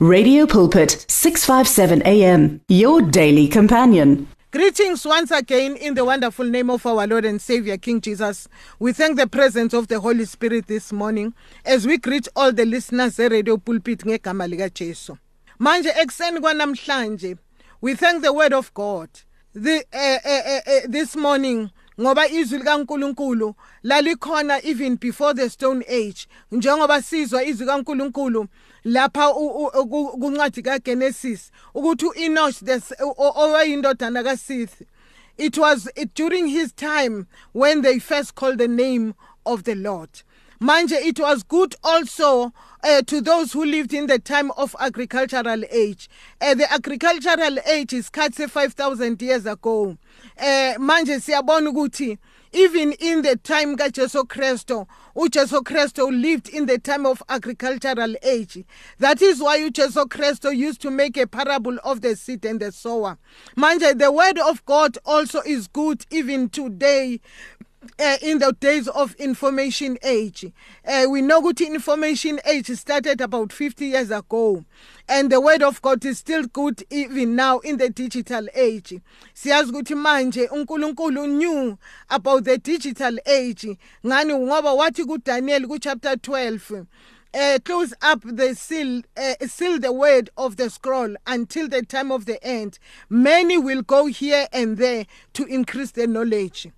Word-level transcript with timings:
Radio 0.00 0.46
Pulpit 0.46 1.04
657 1.08 2.02
AM 2.06 2.60
your 2.68 3.02
daily 3.02 3.48
companion. 3.48 4.28
Greetings 4.52 5.04
once 5.04 5.32
again 5.32 5.74
in 5.74 5.94
the 5.94 6.04
wonderful 6.04 6.44
name 6.44 6.70
of 6.70 6.86
our 6.86 7.04
Lord 7.04 7.24
and 7.24 7.42
Savior 7.42 7.76
King 7.76 8.00
Jesus. 8.00 8.46
We 8.78 8.92
thank 8.92 9.16
the 9.16 9.26
presence 9.26 9.74
of 9.74 9.88
the 9.88 9.98
Holy 9.98 10.24
Spirit 10.24 10.68
this 10.68 10.92
morning 10.92 11.34
as 11.64 11.84
we 11.84 11.98
greet 11.98 12.28
all 12.36 12.52
the 12.52 12.64
listeners 12.64 13.18
at 13.18 13.32
Radio 13.32 13.56
Pulpit 13.56 14.04
ngegama 14.04 14.46
lika 14.48 14.70
Jesu. 14.70 15.16
Manje 15.58 15.90
ekseni 15.90 16.40
kwanamhlanje 16.40 17.36
we 17.80 17.96
thank 17.96 18.22
the 18.22 18.32
word 18.32 18.52
of 18.52 18.72
God. 18.74 19.08
The 19.52 19.84
uh, 19.92 20.28
uh, 20.28 20.60
uh, 20.76 20.86
this 20.88 21.16
morning 21.16 21.70
ngoba 22.00 22.28
izwi 22.28 22.58
likaNkuluNkulu 22.58 23.54
lalikhona 23.82 24.64
even 24.64 24.96
before 24.96 25.34
the 25.34 25.50
stone 25.50 25.84
age 25.88 26.28
njengoba 26.52 27.02
sizwa 27.02 27.44
izwi 27.44 27.66
kaNkuluNkulu 27.66 28.46
lapha 28.84 29.32
kuncwadi 29.32 30.62
kaGenesis 30.62 31.50
ukuthi 31.74 32.06
uEnosh 32.06 32.62
it 35.38 35.56
was 35.56 35.88
during 36.14 36.48
his 36.48 36.72
time 36.72 37.26
when 37.52 37.82
they 37.82 37.98
first 37.98 38.34
called 38.34 38.58
the 38.58 38.68
name 38.68 39.14
of 39.46 39.62
the 39.64 39.74
Lord. 39.76 40.10
Manje 40.60 40.92
it 40.92 41.20
was 41.20 41.44
good 41.44 41.76
also 41.84 42.52
uh, 42.82 43.02
to 43.02 43.20
those 43.20 43.52
who 43.52 43.64
lived 43.64 43.94
in 43.94 44.08
the 44.08 44.18
time 44.18 44.50
of 44.56 44.74
agricultural 44.80 45.62
age. 45.70 46.10
Uh, 46.40 46.54
the 46.54 46.70
agricultural 46.72 47.58
age 47.66 47.92
is 47.92 48.10
cut 48.10 48.34
5000 48.34 49.22
years 49.22 49.46
ago. 49.46 49.96
Uh, 50.36 50.74
manje 50.78 51.20
siyabona 51.20 51.70
ukuthi 51.70 52.18
even 52.52 52.92
in 52.92 53.22
the 53.22 53.36
time 53.36 53.76
kaJesu 53.76 54.24
Kristo 54.24 54.86
uJesu 55.16 55.62
Kristo 55.62 56.10
lived 56.10 56.48
in 56.48 56.66
the 56.66 56.78
time 56.78 57.04
of 57.04 57.22
agricultural 57.28 58.14
age. 58.22 58.64
That 58.98 59.20
is 59.20 59.40
why 59.42 59.58
uJesu 59.58 60.06
Kristo 60.06 60.56
used 60.56 60.80
to 60.82 60.90
make 60.90 61.16
a 61.16 61.26
parable 61.26 61.76
of 61.82 62.02
the 62.02 62.14
seed 62.14 62.44
and 62.44 62.60
the 62.60 62.70
sower. 62.70 63.18
Manje 63.56 63.98
the 63.98 64.12
word 64.12 64.38
of 64.38 64.64
God 64.64 64.96
also 65.04 65.40
is 65.42 65.66
good 65.66 66.06
even 66.10 66.48
today 66.48 67.20
uh, 67.98 68.16
in 68.22 68.38
the 68.38 68.52
days 68.52 68.88
of 68.88 69.14
information 69.16 69.98
age. 70.02 70.50
Uh, 70.86 71.06
we 71.08 71.22
know 71.22 71.40
ukuthi 71.40 71.66
information 71.66 72.40
age 72.44 72.66
started 72.68 73.20
about 73.20 73.52
50 73.52 73.86
years 73.86 74.10
ago. 74.10 74.64
And 75.08 75.30
the 75.30 75.40
word 75.40 75.62
of 75.62 75.80
god 75.82 76.04
is 76.04 76.18
still 76.18 76.46
good 76.46 76.82
even 76.90 77.36
now 77.36 77.58
in 77.60 77.78
the 77.78 77.90
digital 77.90 78.48
age. 78.54 79.00
Siyazi 79.34 79.72
ukuthi 79.72 79.94
manje 79.94 80.48
uNkulunkulu 80.48 81.26
knew 81.28 81.78
about 82.10 82.44
the 82.44 82.58
digital 82.58 83.18
age. 83.26 83.76
Ngani? 84.04 84.34
Ngoba 84.34 84.74
wathi 84.74 85.04
kuDaniel 85.04 85.66
ku 85.68 85.78
chapter 85.78 86.16
12 86.16 86.86
uh, 87.34 87.58
close 87.64 87.92
up 88.02 88.20
the 88.24 88.54
seal, 88.54 89.02
uh, 89.16 89.34
seal 89.46 89.78
the 89.78 89.92
word 89.92 90.30
of 90.36 90.56
the 90.56 90.70
scroll 90.70 91.14
until 91.26 91.68
the 91.68 91.82
time 91.82 92.10
of 92.10 92.26
the 92.26 92.42
end. 92.44 92.78
Many 93.08 93.58
will 93.58 93.82
go 93.82 94.06
here 94.06 94.46
and 94.52 94.76
there 94.76 95.06
to 95.34 95.44
increase 95.44 95.92
their 95.92 96.06
knowledge. 96.06 96.68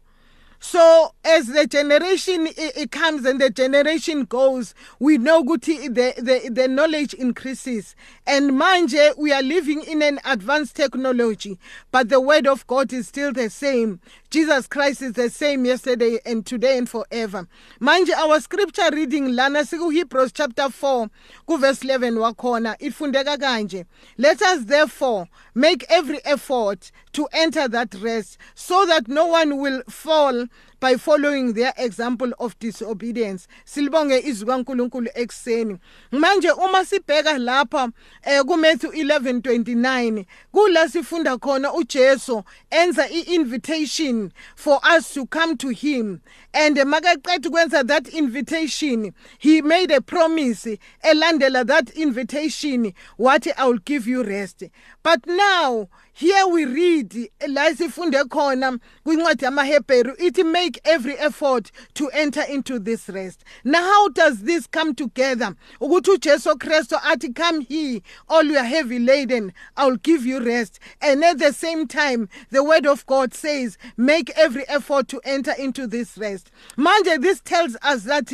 So 0.62 1.14
as 1.24 1.46
the 1.46 1.66
generation 1.66 2.46
it 2.54 2.90
comes 2.90 3.24
and 3.24 3.40
the 3.40 3.48
generation 3.48 4.24
goes, 4.24 4.74
we 4.98 5.16
know 5.16 5.42
Guti 5.42 5.86
the, 5.86 6.12
the, 6.18 6.50
the 6.52 6.68
knowledge 6.68 7.14
increases. 7.14 7.96
And 8.26 8.58
mind 8.58 8.90
manje, 8.90 9.16
we 9.16 9.32
are 9.32 9.42
living 9.42 9.82
in 9.82 10.02
an 10.02 10.20
advanced 10.22 10.76
technology, 10.76 11.58
but 11.90 12.10
the 12.10 12.20
word 12.20 12.46
of 12.46 12.66
God 12.66 12.92
is 12.92 13.08
still 13.08 13.32
the 13.32 13.48
same. 13.48 14.00
Jesus 14.30 14.68
Christ 14.68 15.02
is 15.02 15.14
the 15.14 15.28
same 15.28 15.64
yesterday 15.64 16.20
and 16.24 16.46
today 16.46 16.78
and 16.78 16.88
forever. 16.88 17.48
Manje, 17.80 18.12
our 18.12 18.38
scripture 18.40 18.88
reading 18.92 19.34
lana 19.34 19.64
siku 19.64 19.92
Hebrews 19.92 20.30
chapter 20.30 20.68
4, 20.68 21.10
ku 21.48 21.58
verse 21.58 21.82
11 21.82 22.14
wakhona, 22.14 22.78
ifundeka 22.78 23.36
kanje. 23.38 23.86
Let 24.18 24.40
us 24.40 24.66
therefore 24.66 25.26
make 25.52 25.84
every 25.90 26.24
effort 26.24 26.92
to 27.14 27.26
enter 27.32 27.66
that 27.66 27.92
rest 27.94 28.38
so 28.54 28.86
that 28.86 29.08
no 29.08 29.26
one 29.26 29.56
will 29.58 29.82
fall 29.88 30.46
by 30.80 30.96
following 30.96 31.52
their 31.52 31.72
example 31.76 32.32
of 32.38 32.58
disobedience 32.58 33.48
silibonge 33.64 34.18
izwi 34.18 34.46
kaNkuluNkulu 34.46 35.10
ekseni 35.14 35.78
manje 36.12 36.50
uma 36.50 36.84
sibheka 36.84 37.38
lapha 37.38 37.92
eh 38.22 38.42
ku 38.42 38.56
Matthew 38.56 38.90
11:29 38.90 40.24
kula 40.52 40.88
sifunda 40.88 41.38
khona 41.38 41.72
uJesu 41.72 42.44
enza 42.70 43.08
iinvitation 43.10 44.32
for 44.56 44.80
us 44.96 45.14
to 45.14 45.26
come 45.26 45.56
to 45.56 45.68
him. 45.68 46.20
And 46.52 46.76
makaqeda 46.76 47.48
ukwenza 47.48 47.86
that 47.86 48.08
invitation 48.08 49.14
he 49.38 49.62
made 49.62 49.90
a 49.90 50.00
promise 50.00 50.78
elandela 51.04 51.66
that 51.66 51.90
invitation 51.90 52.92
wathi 53.18 53.52
I 53.56 53.66
will 53.66 53.78
give 53.78 54.06
you 54.06 54.22
rest. 54.22 54.64
But 55.02 55.26
now 55.26 55.88
here 56.12 56.46
we 56.46 56.64
read 56.64 57.30
la 57.48 57.70
sifunde 57.74 58.24
khona 58.24 58.78
kwincwadi 59.04 59.44
yamaHebheru 59.44 60.16
ithi 60.18 60.44
make 60.70 60.80
every 60.84 61.18
effort 61.18 61.72
to 61.94 62.08
enter 62.10 62.42
into 62.42 62.78
this 62.78 63.08
rest. 63.08 63.42
Now 63.64 63.82
how 63.82 64.08
does 64.10 64.42
this 64.42 64.68
come 64.68 64.94
together? 64.94 65.56
Ukuthi 65.80 66.16
uJesu 66.16 66.54
Kristo 66.58 66.96
athi 67.04 67.32
come 67.32 67.62
here 67.62 68.00
all 68.28 68.44
you 68.44 68.56
are 68.56 68.62
heavy 68.64 69.00
laden 69.00 69.52
I 69.76 69.86
will 69.86 69.96
give 69.96 70.24
you 70.24 70.38
rest. 70.40 70.78
And 71.00 71.24
at 71.24 71.38
the 71.38 71.52
same 71.52 71.88
time 71.88 72.28
the 72.50 72.62
word 72.62 72.86
of 72.86 73.04
God 73.06 73.34
says 73.34 73.78
make 73.96 74.30
every 74.36 74.68
effort 74.68 75.08
to 75.08 75.20
enter 75.24 75.52
into 75.58 75.88
this 75.88 76.16
rest. 76.16 76.52
Manje 76.78 77.20
this 77.20 77.40
tells 77.40 77.76
us 77.82 78.04
that 78.04 78.32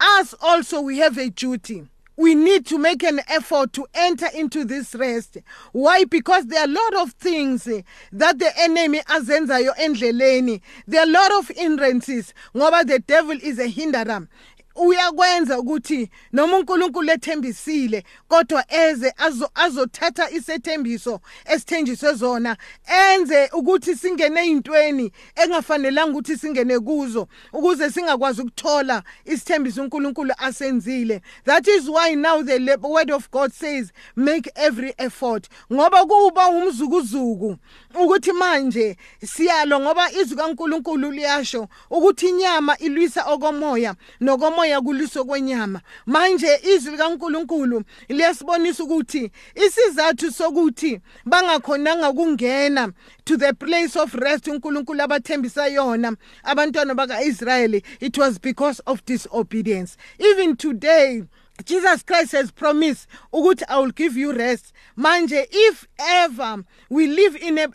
us 0.00 0.34
also 0.40 0.80
we 0.80 0.98
have 0.98 1.18
a 1.18 1.28
duty 1.28 1.84
we 2.16 2.34
need 2.34 2.66
to 2.66 2.78
make 2.78 3.02
an 3.02 3.20
effort 3.28 3.72
to 3.74 3.86
enter 3.94 4.26
into 4.34 4.64
this 4.64 4.94
rest. 4.94 5.38
Why? 5.72 6.04
Because 6.04 6.46
there 6.46 6.60
are 6.60 6.66
a 6.68 6.68
lot 6.68 6.94
of 7.02 7.12
things 7.12 7.66
eh, 7.66 7.82
that 8.12 8.38
the 8.38 8.50
enemy 8.60 9.00
azenzayo 9.00 9.74
endleleni. 9.76 10.60
There 10.86 11.00
are 11.00 11.08
a 11.08 11.10
lot 11.10 11.32
of 11.32 11.48
hindrances 11.48 12.32
ngoba 12.54 12.86
the 12.86 12.98
devil 13.00 13.36
is 13.42 13.58
a 13.58 13.66
hinderer 13.68 14.28
uyakwenza 14.74 15.58
ukuthi 15.58 16.10
noma 16.32 16.56
uNkulunkulu 16.56 17.10
ethembisile 17.10 18.04
kodwa 18.28 18.64
eze 18.68 19.14
azothatha 19.54 20.30
isethembiso 20.30 21.20
esithenjiswe 21.44 22.12
zona 22.12 22.56
enze 22.86 23.48
ukuthi 23.52 23.96
singene 23.96 24.40
ezintweni 24.40 25.12
engafanelanga 25.36 26.12
ukuthi 26.12 26.36
singene 26.36 26.78
kuzo 26.78 27.28
ukuze 27.52 27.90
singakwazi 27.90 28.42
ukuthola 28.42 29.02
isithembiso 29.24 29.82
uNkulunkulu 29.82 30.32
asenzile. 30.38 31.20
That 31.44 31.68
is 31.68 31.88
why 31.88 32.14
now 32.14 32.42
the 32.42 32.78
word 32.82 33.10
of 33.10 33.30
God 33.30 33.52
says 33.52 33.92
make 34.16 34.48
every 34.56 34.94
effort. 34.98 35.48
Ngoba 35.72 36.04
kuba 36.06 36.48
umzukuzuku 36.48 37.56
ukuthi 38.02 38.32
manje 38.32 38.96
siyalo 39.26 39.80
ngoba 39.80 40.12
izwi 40.12 40.36
kaNkulunkulu 40.36 41.10
liyasho 41.10 41.68
ukuthi 41.90 42.28
inyama 42.28 42.78
ilwisa 42.78 43.24
okomoya 43.24 43.94
nokomoya 44.20 44.63
umoya 44.64 44.80
kuliso 44.80 45.24
kwenyama. 45.24 45.80
Manje 46.06 46.60
izwi 46.74 46.92
likaNkuluNkulu 46.92 47.82
liyasibonisa 48.08 48.84
ukuthi 48.84 49.30
isizathu 49.54 50.32
sokuthi 50.32 51.00
bangakhonanga 51.26 52.12
kungena 52.12 52.92
to 53.24 53.36
the 53.36 53.52
place 53.52 53.98
of 53.98 54.14
rest 54.14 54.48
uNkulunkulu 54.48 55.02
abathembisa 55.02 55.66
yona 55.66 56.16
abantwana 56.44 56.94
bakaIsrayeli 56.94 57.82
it 58.00 58.18
was 58.18 58.40
because 58.40 58.82
of 58.86 59.04
disobedience. 59.04 59.96
Even 60.18 60.56
today 60.56 61.24
Jesus 61.64 62.02
Christ 62.02 62.32
has 62.32 62.50
promised 62.50 63.06
ukuthi 63.32 63.62
I 63.68 63.78
will 63.78 63.92
give 63.92 64.16
you 64.16 64.32
rest. 64.32 64.72
Manje 64.98 65.46
if 65.50 65.86
ever 66.00 66.64
we 66.88 67.06
live 67.06 67.36
in 67.36 67.58
a, 67.58 67.68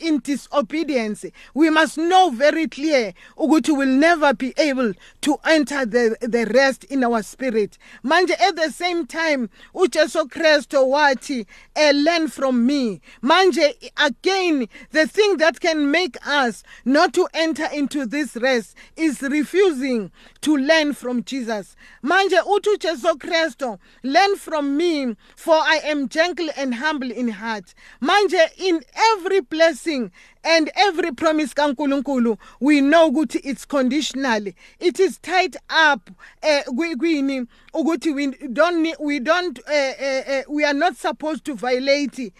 in 0.00 0.20
disobedience 0.20 1.24
we 1.54 1.70
must 1.70 1.98
know 1.98 2.30
very 2.30 2.68
clear 2.68 3.14
ukuthi 3.36 3.76
will 3.76 3.88
never 3.88 4.32
be 4.32 4.54
able 4.56 4.92
to 5.22 5.36
enter 5.44 5.84
the 5.84 6.16
the 6.20 6.46
rest 6.54 6.84
in 6.84 7.02
our 7.02 7.22
spirit. 7.22 7.78
Manje 8.04 8.40
at 8.40 8.54
the 8.54 8.70
same 8.70 9.06
time 9.06 9.50
uJesu 9.74 10.30
Kristo 10.30 10.86
wathi 10.86 11.44
eh, 11.74 11.92
learn 11.92 12.28
from 12.28 12.64
me. 12.64 13.00
Manje 13.24 13.90
again 13.96 14.68
the 14.92 15.08
thing 15.08 15.36
that 15.38 15.58
can 15.58 15.90
make 15.90 16.16
us 16.24 16.62
not 16.84 17.12
to 17.14 17.26
enter 17.34 17.66
into 17.72 18.06
this 18.06 18.36
rest 18.36 18.76
is 18.96 19.20
refusing 19.20 20.12
to 20.42 20.56
learn 20.56 20.92
from 20.92 21.24
Jesus. 21.24 21.74
Manje 22.04 22.38
uthi 22.54 22.70
uJesu 22.70 23.18
Kristo 23.18 23.78
learn 24.02 24.36
from 24.36 24.76
me 24.76 25.16
for 25.36 25.54
I 25.54 25.80
am 25.84 26.08
gentle 26.08 26.50
and 26.56 26.74
humble 26.74 27.10
in 27.10 27.28
heart. 27.28 27.74
Manje 28.00 28.48
in 28.58 28.84
every 29.12 29.40
blessing 29.40 30.10
and 30.44 30.70
every 30.74 31.12
promise 31.12 31.54
kaNkuluNkulu 31.54 32.36
we 32.60 32.80
know 32.80 33.08
ukuthi 33.10 33.40
it's 33.44 33.64
conditional 33.66 34.52
it 34.80 35.00
is 35.00 35.18
tied 35.20 35.56
up 35.70 36.10
eh 36.42 36.62
kwini? 36.64 37.46
Ukuthi 37.74 38.14
we 38.14 38.26
don't 38.48 39.00
we 39.00 39.18
don't 39.20 39.58
uh, 39.66 39.72
uh, 39.72 40.42
we 40.48 40.64
are 40.64 40.74
not 40.74 40.96
supposed 40.96 41.44
to 41.44 41.54
violate 41.54 42.32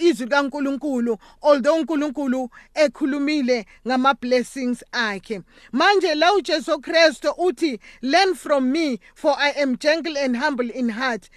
izwi 0.00 0.26
kaNkuluNkulu 0.28 1.18
although 1.42 1.76
uNkuluNkulu 1.80 2.50
ekhulumile 2.74 3.66
ngama 3.86 4.14
blessings 4.14 4.84
akhe. 4.92 5.42
Manje 5.72 6.14
la 6.14 6.32
uJesu 6.34 6.80
Kristo 6.80 7.34
uthi 7.38 7.80
learn 8.02 8.34
from 8.34 8.70
me 8.72 8.98
for 9.14 9.34
I 9.38 9.50
am 9.50 9.76
gentle 9.76 10.18
and 10.18 10.36
humble 10.36 10.70
in 10.70 10.88
heart. 10.90 11.30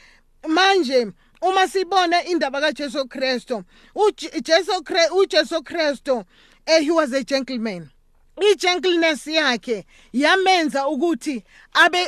Manje 0.47 1.13
uma 1.41 1.67
sibona 1.67 2.23
indaba 2.25 2.61
kaJesu 2.61 3.05
Kristu 3.07 3.63
uJesu 3.95 4.83
uJesu 5.11 5.63
Kristu 5.63 6.25
eh 6.65 6.81
he 6.81 6.91
was 6.91 7.13
a 7.13 7.23
gentleman. 7.23 7.89
I-gentleness 8.39 9.25
yakhe 9.27 9.85
yamenza 10.13 10.87
ukuthi 10.87 11.43
abe 11.73 12.07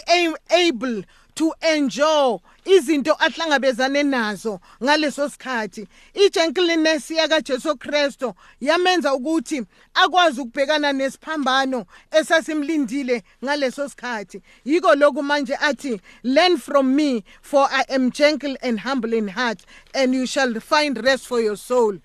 able 0.50 1.04
to 1.40 1.54
enjoy 1.62 2.38
izinto 2.66 3.14
ahlangabezane 3.14 4.04
nazo 4.04 4.60
ngaleso 4.84 5.30
sikhathi. 5.30 5.88
I-gentleness 6.14 7.12
yakaJesu 7.12 7.78
Kristo 7.78 8.36
yamenza 8.62 9.14
ukuthi 9.14 9.64
akwazi 9.94 10.42
ukubhekana 10.42 10.94
nesiphambano 10.94 11.86
esasimlindile 12.12 13.24
ngaleso 13.44 13.90
sikhathi. 13.90 14.42
Yiko 14.66 14.96
lokhu 14.96 15.24
manje 15.24 15.56
athi 15.56 16.02
learn 16.24 16.58
from 16.58 16.96
me 16.96 17.24
for 17.42 17.68
I 17.72 17.86
am 17.90 18.12
gentle 18.12 18.58
and 18.62 18.82
humble 18.82 19.14
in 19.14 19.30
heart 19.30 19.66
and 19.94 20.14
you 20.14 20.26
shall 20.26 20.60
find 20.60 21.02
rest 21.04 21.26
for 21.26 21.40
your 21.40 21.56
soul. 21.56 22.00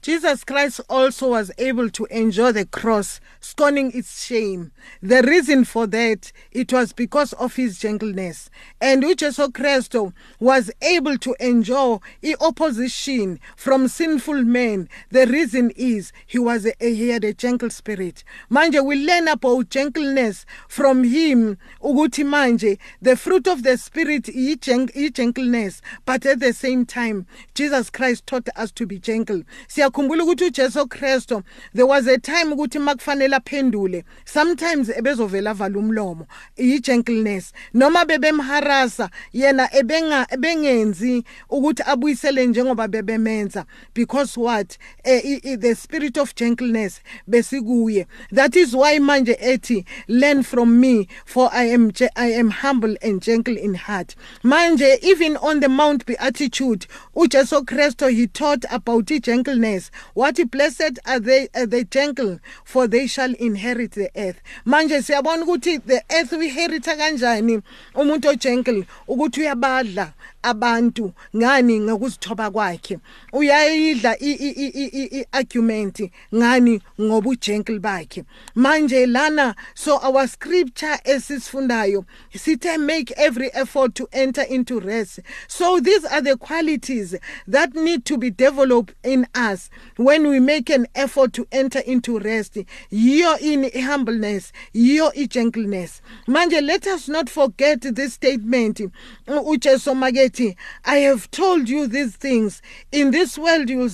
Jesus 0.00 0.44
Christ 0.44 0.80
also 0.88 1.30
was 1.30 1.50
able 1.58 1.90
to 1.90 2.06
endure 2.10 2.52
the 2.52 2.64
cross, 2.64 3.20
scorning 3.40 3.90
its 3.92 4.24
shame. 4.24 4.70
The 5.02 5.22
reason 5.22 5.64
for 5.64 5.88
that, 5.88 6.30
it 6.52 6.72
was 6.72 6.92
because 6.92 7.32
of 7.32 7.56
his 7.56 7.80
gentleness. 7.80 8.48
And 8.80 9.02
uJesu 9.02 9.48
Kristo 9.48 10.12
was 10.38 10.70
able 10.82 11.18
to 11.18 11.34
endure 11.40 12.00
opposition 12.40 13.40
from 13.56 13.88
sinful 13.88 14.44
men. 14.44 14.88
The 15.10 15.26
reason 15.26 15.72
is 15.76 16.12
he 16.26 16.38
was 16.38 16.64
a, 16.64 16.74
he 16.80 17.08
had 17.08 17.24
a 17.24 17.34
gentle 17.34 17.70
spirit. 17.70 18.22
Manje 18.50 18.84
we 18.84 19.04
learn 19.04 19.26
about 19.26 19.68
gentleness 19.68 20.46
from 20.68 21.02
him. 21.02 21.58
Uguti 21.82 22.24
manje, 22.24 22.78
the 23.02 23.16
fruit 23.16 23.48
of 23.48 23.64
the 23.64 23.76
spirit 23.76 24.28
is 24.28 24.56
gentleness, 24.58 25.82
but 26.06 26.24
at 26.24 26.38
the 26.38 26.52
same 26.52 26.86
time, 26.86 27.26
Jesus 27.54 27.90
Christ 27.90 28.26
taught 28.26 28.48
us 28.54 28.70
to 28.72 28.86
be 28.86 28.98
gentle. 28.98 29.42
Siya 29.68 29.87
siyakhumbula 29.88 30.24
ukuthi 30.24 30.44
uJesu 30.44 30.86
Kristo 30.86 31.42
there 31.74 31.86
was 31.86 32.06
a 32.06 32.18
time 32.18 32.52
ukuthi 32.52 32.78
makufanele 32.78 33.36
aphendule 33.36 34.04
sometimes 34.24 34.88
ebezovela 34.88 35.50
avala 35.50 35.78
umlomo 35.78 36.26
i 36.56 36.78
gentleness 36.80 37.52
noma 37.74 38.04
bebemharasa 38.04 39.10
yena 39.32 39.68
ebenga 39.74 40.26
ebengenzi 40.30 41.24
ukuthi 41.50 41.82
abuyisele 41.86 42.46
njengoba 42.46 42.88
bebemenza 42.88 43.64
because 43.94 44.36
what? 44.36 44.78
Uh, 45.04 45.20
the 45.56 45.74
spirit 45.74 46.16
of 46.18 46.34
gentleness 46.34 47.00
besikuye. 47.28 48.06
That 48.30 48.56
is 48.56 48.74
why 48.74 48.98
manje 48.98 49.36
ethi 49.40 49.84
learn 50.06 50.42
from 50.42 50.80
me 50.80 51.08
for 51.24 51.50
I 51.52 51.64
am 51.64 51.92
I 52.16 52.26
am 52.26 52.50
humble 52.50 52.96
and 53.02 53.22
gentle 53.22 53.56
in 53.56 53.74
heart. 53.74 54.14
Manje 54.44 54.98
even 55.02 55.36
on 55.38 55.60
the 55.60 55.68
mount 55.68 56.06
beatitude 56.06 56.86
uJesu 57.16 57.64
Kristo 57.64 58.12
he 58.12 58.26
taught 58.26 58.64
about 58.70 59.06
gentleness 59.06 59.77
says 59.78 59.90
wathi 60.16 60.44
blessed 60.50 60.98
are 61.06 61.20
they 61.20 61.48
are 61.54 61.66
the 61.66 61.84
gentle 61.84 62.40
for 62.64 62.86
they 62.86 63.06
shall 63.06 63.34
inherit 63.34 63.92
the 63.92 64.10
earth. 64.16 64.40
Manje 64.66 65.02
siyabona 65.02 65.44
ukuthi 65.44 65.84
the 65.86 66.02
earth 66.10 66.32
uyiherita 66.32 66.96
kanjani 66.96 67.62
umuntu 67.94 68.28
ogentle 68.28 68.86
ukuthi 69.08 69.40
uyabadla 69.40 70.12
abantu 70.42 71.12
ngani 71.36 71.80
ngokuzithoba 71.80 72.50
kwakhe? 72.50 72.98
Uyayidla 73.32 74.16
i-argument 74.20 76.10
ngani 76.34 76.80
ngoba 77.00 77.30
ugentle 77.30 77.78
bakhe? 77.78 78.24
Manje 78.54 79.06
lana 79.06 79.54
so 79.74 79.98
our 80.02 80.26
scripture 80.28 80.98
esisifundayo 81.04 82.04
sithe 82.34 82.78
make 82.78 83.12
every 83.16 83.50
effort 83.54 83.94
to 83.94 84.08
enter 84.12 84.42
into 84.42 84.80
rest. 84.80 85.20
So 85.46 85.80
these 85.80 86.04
are 86.04 86.20
the 86.22 86.36
qualities 86.36 87.14
that 87.46 87.74
need 87.74 88.04
to 88.06 88.16
be 88.16 88.30
developed 88.30 88.94
in 89.02 89.26
us 89.34 89.70
when 89.96 90.28
we 90.28 90.40
make 90.40 90.70
an 90.70 90.86
effort 90.94 91.32
to 91.34 91.46
enter 91.52 91.80
into 91.80 92.18
rest. 92.18 92.58
Yiyo 92.92 93.38
in 93.40 93.70
humbleness 93.82 94.52
yiyo 94.74 95.12
i-gentleness. 95.16 96.00
Manje 96.26 96.60
let 96.62 96.86
us 96.86 97.08
not 97.08 97.28
forget 97.28 97.80
this 97.82 98.14
statement 98.14 98.80
ujesu 99.26 99.94
makethi 100.28 100.56
i 100.84 100.98
have 100.98 101.30
told 101.30 101.68
you 101.68 101.86
these 101.86 102.16
things. 102.16 102.62
In 102.92 103.10
this 103.10 103.38
world 103.38 103.70
you 103.70 103.90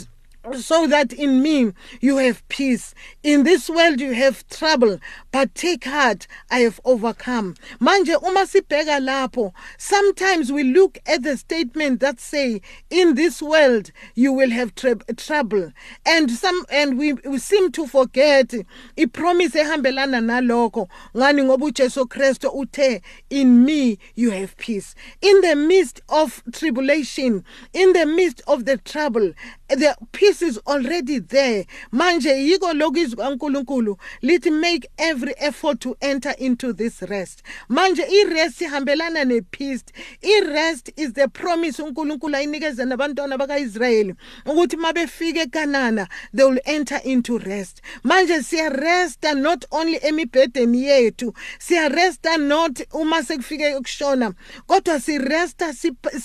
so 0.52 0.87
that 0.87 1.12
in 1.12 1.43
me 1.43 1.73
you 2.00 2.19
have 2.19 2.46
peace. 2.49 2.94
In 3.23 3.44
this 3.44 3.70
world 3.70 4.00
you 4.00 4.12
have 4.12 4.46
trouble, 4.49 4.99
but 5.32 5.55
take 5.55 5.85
heart, 5.85 6.26
I 6.50 6.61
have 6.61 6.81
overcome. 6.85 7.55
Manje 7.81 8.23
uma 8.23 8.46
sibheka 8.46 9.00
lapho, 9.00 9.52
sometimes 9.79 10.52
we 10.52 10.62
look 10.64 10.99
at 11.06 11.23
the 11.23 11.37
statement 11.37 12.00
that 12.00 12.20
say 12.20 12.61
in 12.91 13.14
this 13.14 13.41
world 13.41 13.91
you 14.14 14.32
will 14.32 14.50
have 14.50 14.75
trouble. 14.75 15.73
And 16.05 16.31
some 16.31 16.64
and 16.70 16.99
we, 16.99 17.14
we 17.14 17.38
seem 17.38 17.73
to 17.73 17.87
forget 17.87 18.55
i 18.99 19.06
promise 19.06 19.52
ehambelana 19.52 20.20
nalokho 20.20 20.88
ngani 21.17 21.43
ngoba 21.43 21.67
uJesu 21.67 22.06
Kristo 22.06 22.50
uthe 22.50 23.02
in 23.31 23.64
me 23.64 23.99
you 24.14 24.31
have 24.31 24.56
peace. 24.56 24.94
In 25.23 25.41
the 25.41 25.56
midst 25.56 26.00
of 26.08 26.43
tribulation, 26.52 27.44
in 27.73 27.93
the 27.93 28.06
midst 28.06 28.43
of 28.46 28.64
the 28.64 28.76
trouble, 28.79 29.32
the 29.69 29.96
peace 30.12 30.34
is 30.43 30.59
already 30.67 31.21
there. 31.21 31.67
Manje 31.93 32.31
yiko 32.31 32.73
lokhu 32.73 32.99
izwi 32.99 33.17
kaNkuluNkulu 33.17 33.97
lithi 34.23 34.51
make 34.51 34.89
every 34.99 35.35
effort 35.39 35.81
to 35.81 35.97
enter 36.01 36.35
into 36.39 36.73
this 36.73 37.03
rest. 37.03 37.43
Manje 37.69 38.03
i-rest 38.03 38.61
ihambelana 38.61 39.25
ne-peace. 39.25 39.85
I-rest 40.23 40.91
is 40.97 41.13
the 41.13 41.29
promise 41.29 41.83
uNkulunkulu 41.83 42.37
ayinikeze 42.37 42.85
nabantwana 42.85 43.39
bakaIsrayeli 43.39 44.15
ukuthi 44.47 44.77
mabefika 44.77 45.41
eKanana 45.41 46.09
they 46.35 46.45
will 46.45 46.61
enter 46.65 47.01
into 47.05 47.39
rest. 47.39 47.83
Manje 48.05 48.43
siyaresta 48.43 49.35
not 49.35 49.65
only 49.71 49.99
emibhedeni 50.03 50.85
yethu 50.85 51.35
siyaresta 51.59 52.37
not 52.37 52.81
uma 52.93 53.23
sekufike 53.23 53.75
ukushona 53.75 54.33
kodwa 54.67 55.01
siresta 55.01 55.75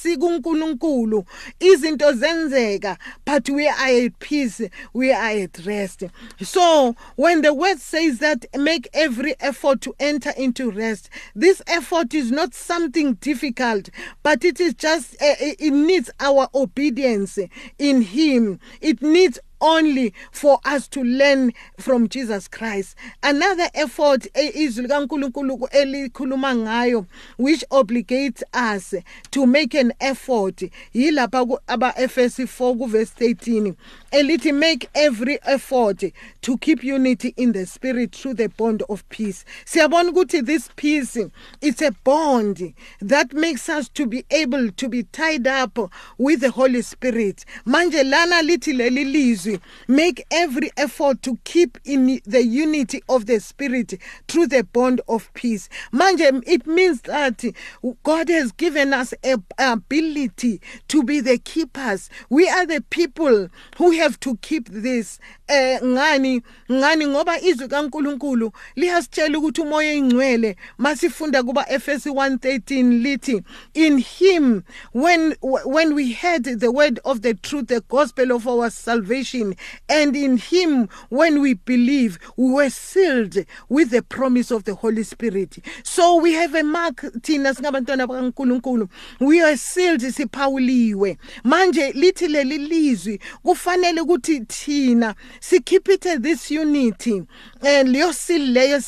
sikuNkulunkulu. 0.01 1.25
Izinto 1.59 2.13
zenzeka 2.13 2.97
but 3.25 3.49
we 3.49 3.67
are 3.67 3.98
at 4.05 4.19
peace, 4.19 4.61
we 4.93 5.11
are 5.11 5.29
at 5.29 5.65
rest. 5.65 6.03
So, 6.41 6.95
when 7.15 7.41
the 7.41 7.53
word 7.53 7.79
says 7.79 8.19
that 8.19 8.45
make 8.55 8.89
every 8.93 9.35
effort 9.39 9.81
to 9.81 9.95
enter 9.99 10.31
into 10.31 10.71
rest, 10.71 11.09
this 11.35 11.61
effort 11.67 12.13
is 12.13 12.31
not 12.31 12.53
something 12.53 13.15
difficult, 13.15 13.89
but 14.23 14.43
it 14.43 14.59
is 14.59 14.73
just, 14.73 15.13
uh, 15.15 15.35
it 15.39 15.71
needs 15.73 16.09
our 16.19 16.47
obedience 16.55 17.37
in 17.77 18.01
Him. 18.01 18.59
It 18.81 19.01
needs 19.01 19.39
only 19.61 20.13
for 20.31 20.59
us 20.65 20.87
to 20.89 21.03
learn 21.03 21.53
from 21.77 22.07
Jesus 22.07 22.47
Christ. 22.47 22.95
Another 23.23 23.67
effort 23.73 24.27
ngayo 26.69 27.05
which 27.37 27.63
obligates 27.71 28.43
us 28.53 28.93
to 29.31 29.45
make 29.45 29.73
an 29.73 29.93
effort 29.99 30.63
yilapha 30.93 31.57
aba 31.67 31.93
Efesi 31.97 32.47
4 32.47 32.77
ku 32.77 32.87
verse 32.87 33.11
13 33.11 33.75
elithi 34.11 34.53
make 34.53 34.89
every 34.95 35.39
effort 35.43 36.03
to 36.41 36.57
keep 36.57 36.83
unity 36.83 37.33
in 37.37 37.51
the 37.51 37.65
spirit 37.65 38.15
through 38.15 38.33
the 38.33 38.49
bond 38.49 38.83
of 38.89 39.07
peace. 39.09 39.45
Siyabona 39.65 40.45
this 40.45 40.69
peace 40.75 41.17
it's 41.61 41.81
a 41.81 41.91
bond 42.03 42.73
that 43.01 43.33
makes 43.33 43.69
us 43.69 43.89
to 43.89 44.05
be 44.05 44.25
able 44.31 44.71
to 44.71 44.89
be 44.89 45.03
tied 45.03 45.47
up 45.47 45.77
with 46.17 46.41
the 46.41 46.51
Holy 46.51 46.81
Spirit. 46.81 47.45
Manje 47.65 48.03
lana 48.03 48.41
lithi 48.41 48.73
lizwi 48.73 49.48
make 49.87 50.25
every 50.31 50.71
effort 50.77 51.21
to 51.21 51.37
keep 51.43 51.77
in 51.85 52.19
the 52.25 52.43
unity 52.43 53.01
of 53.09 53.25
the 53.25 53.39
spirit 53.39 53.93
through 54.27 54.47
the 54.47 54.63
bond 54.63 55.01
of 55.07 55.33
peace. 55.33 55.69
Manje 55.93 56.43
it 56.45 56.67
means 56.67 57.01
that 57.01 57.43
god 58.03 58.29
has 58.29 58.51
given 58.51 58.93
us 58.93 59.13
a 59.23 59.37
ability 59.57 60.61
to 60.87 61.03
be 61.03 61.19
the 61.19 61.37
keepers. 61.37 62.09
We 62.29 62.49
are 62.49 62.65
the 62.65 62.81
people 62.89 63.49
who 63.77 63.91
have 63.91 64.19
to 64.21 64.37
keep 64.37 64.69
this 64.69 65.19
eh 65.47 65.79
ngani 65.83 66.41
ngani 66.71 67.07
ngoba 67.07 67.41
izwi 67.41 67.67
kaNkuluNkulu 67.67 68.51
liyasitshela 68.75 69.37
ukuthi 69.37 69.61
umoya 69.61 69.93
ingcwele 69.93 70.55
masifunda 70.77 71.43
kuba 71.43 71.65
Efesi 71.69 72.09
1:13 72.09 73.01
lithi 73.01 73.43
in 73.73 73.97
him 73.97 74.63
when 74.93 75.35
when 75.41 75.93
we 75.93 76.11
heard 76.13 76.43
the 76.43 76.71
word 76.71 76.99
of 77.03 77.21
the 77.21 77.33
truth 77.33 77.67
the 77.67 77.81
gospel 77.81 78.31
of 78.31 78.47
our 78.47 78.69
salvation 78.71 79.38
salvation 79.39 79.55
and 79.87 80.15
in 80.15 80.37
him 80.37 80.89
when 81.09 81.41
we 81.41 81.53
believe 81.53 82.19
we 82.37 82.51
were 82.51 82.69
sealed 82.69 83.35
with 83.67 83.91
the 83.91 84.01
promise 84.01 84.51
of 84.51 84.63
the 84.65 84.75
holy 84.75 85.03
spirit. 85.03 85.57
So 85.83 86.17
we 86.17 86.33
have 86.33 86.55
a 86.55 86.63
mark 86.63 87.01
thina 87.21 87.53
singabantwana 87.53 88.07
bakaNkuluNkulu. 88.07 88.89
We 89.19 89.41
are 89.41 89.57
sealed 89.57 90.01
siphawuliwe 90.01 91.17
manje 91.43 91.91
lithi 91.93 92.27
leli 92.27 92.57
lizwi 92.57 93.19
kufanele 93.43 94.01
ukuthi 94.01 94.45
thina 94.47 95.15
this 96.21 96.51
unity 96.51 97.17
and 97.17 97.27
eh, 97.63 97.83
leyo 97.83 98.13
seal 98.13 98.53
leyo 98.53 98.79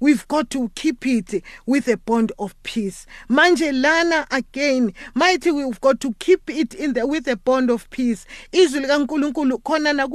we've 0.00 0.28
got 0.28 0.50
to 0.50 0.70
keep 0.74 1.06
it 1.06 1.42
with 1.66 1.88
a 1.88 1.96
bond 1.96 2.32
of 2.38 2.54
peace. 2.62 3.06
Manje 3.28 3.72
lana 3.72 4.26
again 4.30 4.92
mighty 5.14 5.50
we've 5.50 5.80
got 5.80 6.00
to 6.00 6.14
keep 6.18 6.48
it 6.50 6.74
in 6.74 6.92
the 6.92 7.06
with 7.06 7.26
a 7.28 7.36
bond 7.36 7.70
of 7.70 7.88
peace 7.90 8.26
izwi 8.52 8.80
likaNkuluNkulu 8.80 9.58
khona 9.58 9.92
na 9.92 10.08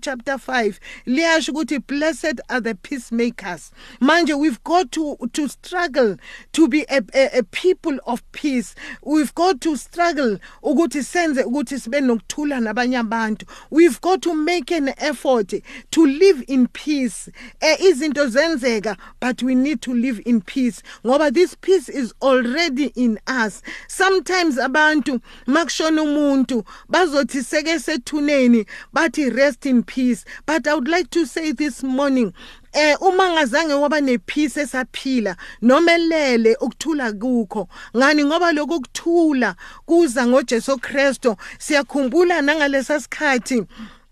chapter 0.00 0.34
5 0.34 0.74
liyasho 1.06 1.52
ukuthi 1.52 1.78
blessed 1.86 2.40
are 2.48 2.60
the 2.60 2.74
peacemakers. 2.74 3.70
Manje 4.00 4.38
we've 4.38 4.62
got 4.62 4.90
to 4.92 5.16
to 5.32 5.48
struggle 5.48 6.16
to 6.52 6.68
be 6.68 6.84
a, 6.88 7.02
a, 7.14 7.38
a 7.38 7.42
people 7.42 7.98
of 8.06 8.22
peace. 8.32 8.74
We've 9.02 9.34
got 9.34 9.60
to 9.62 9.76
struggle 9.76 10.38
ukuthi 10.62 11.02
senze 11.02 11.42
ukuthi 11.42 11.80
sibe 11.80 12.00
nokuthula 12.00 12.60
nabanye 12.60 12.98
abantu. 12.98 13.46
We've 13.70 14.00
got 14.00 14.22
to 14.22 14.34
make 14.34 14.70
an 14.70 14.94
effort 14.98 15.52
to 15.90 16.06
live 16.06 16.44
in 16.46 16.68
peace. 16.68 17.28
Eh, 17.60 17.76
izinto 17.80 18.28
zenzeka 18.28 18.96
but 19.20 19.42
we 19.42 19.54
need 19.54 19.80
to 19.82 19.92
live 19.92 20.20
in 20.24 20.40
peace 20.40 20.82
ngoba 21.04 21.32
this 21.32 21.54
peace 21.60 21.88
is 21.88 22.14
already 22.22 22.92
in 22.94 23.18
us. 23.26 23.62
Sometimes 23.88 24.58
abantu 24.58 25.20
makushona 25.46 26.02
umuntu 26.02 26.64
bazothi 26.88 27.42
seke 27.64 27.78
sethuneni 27.78 28.66
bathi 28.92 29.30
rest 29.30 29.66
in 29.66 29.82
peace. 29.82 30.24
But 30.46 30.66
i 30.66 30.74
would 30.74 30.88
like 30.88 31.10
to 31.10 31.26
say 31.26 31.52
this 31.52 31.82
morning 31.82 32.32
eh 32.72 32.96
uma 33.00 33.30
ngazange 33.30 33.74
waba 33.74 34.00
nepeace 34.00 34.56
esaphila 34.60 35.36
nomelele 35.62 36.56
ukuthula 36.60 37.12
kukho. 37.12 37.68
Ngani? 37.96 38.24
Ngoba 38.24 38.52
lokhu 38.52 38.80
kuthula 38.80 39.56
kuza 39.86 40.26
ngoJesu 40.26 40.78
Kristo 40.78 41.36
siyakhumbula 41.58 42.42
nangalesa 42.42 43.00
sikhathi 43.00 43.64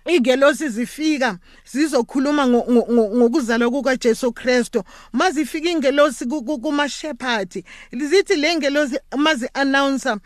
igelosi 0.06 0.68
zifika 0.68 1.38
zizokhuluma 1.72 2.46
ngokuzalwa 2.48 3.70
kukaJesu 3.70 4.32
Kristu. 4.32 4.82
Mazifika 5.12 5.70
ingelosi 5.70 6.26
kuma 6.26 6.88
shepherd 6.88 7.64
zithi 7.92 8.36
le 8.36 8.56
ngelosi 8.56 8.98
mazi 9.16 9.48
announcer 9.54 10.18